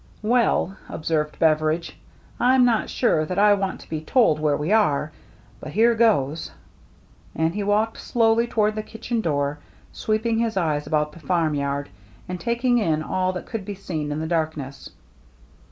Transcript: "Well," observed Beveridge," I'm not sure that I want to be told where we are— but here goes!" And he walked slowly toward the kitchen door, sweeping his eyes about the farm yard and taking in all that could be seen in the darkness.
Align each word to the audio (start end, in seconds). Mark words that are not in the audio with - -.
"Well," 0.35 0.77
observed 0.89 1.37
Beveridge," 1.37 1.95
I'm 2.49 2.65
not 2.65 2.89
sure 2.89 3.23
that 3.23 3.37
I 3.37 3.53
want 3.53 3.79
to 3.81 3.89
be 3.89 4.01
told 4.01 4.39
where 4.39 4.57
we 4.57 4.71
are— 4.73 5.11
but 5.59 5.73
here 5.73 5.93
goes!" 5.93 6.49
And 7.35 7.53
he 7.53 7.61
walked 7.61 7.99
slowly 7.99 8.47
toward 8.47 8.73
the 8.73 8.81
kitchen 8.81 9.21
door, 9.21 9.59
sweeping 9.93 10.39
his 10.39 10.57
eyes 10.57 10.87
about 10.87 11.11
the 11.11 11.19
farm 11.19 11.53
yard 11.53 11.87
and 12.27 12.39
taking 12.39 12.79
in 12.79 13.03
all 13.03 13.31
that 13.33 13.45
could 13.45 13.63
be 13.63 13.75
seen 13.75 14.11
in 14.11 14.19
the 14.19 14.25
darkness. 14.27 14.89